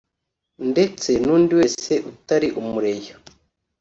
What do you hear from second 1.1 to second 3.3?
n’undi wese utari umu-Rayons